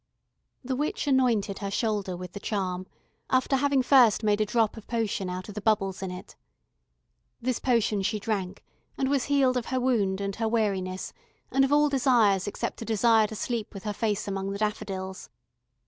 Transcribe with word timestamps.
The 0.63 0.75
witch 0.75 1.05
anointed 1.05 1.59
her 1.59 1.69
shoulder 1.69 2.17
with 2.17 2.31
the 2.33 2.39
charm, 2.39 2.87
after 3.29 3.55
having 3.57 3.83
first 3.83 4.23
made 4.23 4.41
a 4.41 4.47
drop 4.47 4.75
of 4.75 4.87
potion 4.87 5.29
out 5.29 5.47
of 5.47 5.53
the 5.53 5.61
bubbles 5.61 6.01
in 6.01 6.09
it. 6.09 6.35
This 7.39 7.59
potion 7.59 8.01
she 8.01 8.19
drank, 8.19 8.63
and 8.97 9.11
was 9.11 9.25
healed 9.25 9.57
of 9.57 9.67
her 9.67 9.79
wound 9.79 10.19
and 10.19 10.35
her 10.37 10.47
weariness, 10.49 11.13
and 11.51 11.63
of 11.63 11.71
all 11.71 11.87
desires 11.87 12.47
except 12.47 12.81
a 12.81 12.83
desire 12.85 13.27
to 13.27 13.35
sleep 13.35 13.75
with 13.75 13.83
her 13.83 13.93
face 13.93 14.27
among 14.27 14.49
the 14.49 14.57
daffodils. 14.57 15.29